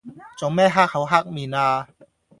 [0.39, 1.87] 做咩黑口黑面呀？